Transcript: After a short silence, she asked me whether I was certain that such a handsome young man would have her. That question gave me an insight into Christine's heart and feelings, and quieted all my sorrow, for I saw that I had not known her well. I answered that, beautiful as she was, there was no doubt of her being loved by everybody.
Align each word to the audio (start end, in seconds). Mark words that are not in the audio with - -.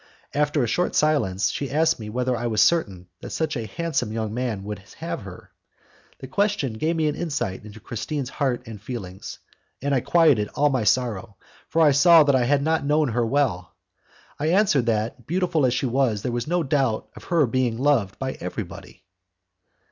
After 0.33 0.63
a 0.63 0.67
short 0.67 0.95
silence, 0.95 1.51
she 1.51 1.69
asked 1.69 1.99
me 1.99 2.09
whether 2.09 2.35
I 2.35 2.47
was 2.47 2.59
certain 2.59 3.05
that 3.21 3.29
such 3.29 3.55
a 3.55 3.67
handsome 3.67 4.11
young 4.11 4.33
man 4.33 4.63
would 4.63 4.79
have 4.97 5.21
her. 5.21 5.51
That 6.17 6.31
question 6.31 6.73
gave 6.73 6.95
me 6.95 7.07
an 7.07 7.13
insight 7.13 7.63
into 7.63 7.79
Christine's 7.79 8.31
heart 8.31 8.63
and 8.65 8.81
feelings, 8.81 9.37
and 9.79 9.93
quieted 10.03 10.47
all 10.55 10.69
my 10.69 10.85
sorrow, 10.85 11.37
for 11.67 11.83
I 11.83 11.91
saw 11.91 12.23
that 12.23 12.35
I 12.35 12.45
had 12.45 12.63
not 12.63 12.83
known 12.83 13.09
her 13.09 13.23
well. 13.23 13.75
I 14.39 14.47
answered 14.47 14.87
that, 14.87 15.27
beautiful 15.27 15.67
as 15.67 15.73
she 15.75 15.85
was, 15.85 16.23
there 16.23 16.31
was 16.31 16.47
no 16.47 16.63
doubt 16.63 17.07
of 17.15 17.25
her 17.25 17.45
being 17.45 17.77
loved 17.77 18.17
by 18.17 18.31
everybody. 18.39 19.03